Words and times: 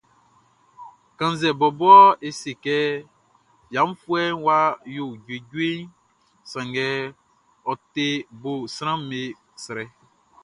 Kannzɛ 1.17 1.49
bɔbɔ 1.59 1.91
e 2.27 2.29
se 2.39 2.51
kɛ 2.63 2.75
fiafuɛʼn 3.69 4.35
wʼa 4.45 4.57
yo 4.95 5.03
juejueʼn, 5.25 5.81
sanngɛ 6.51 6.87
ɔ 7.69 7.73
te 7.93 8.05
bo 8.41 8.51
sranʼm 8.75 9.01
be 9.09 9.21
srɛ. 9.63 9.83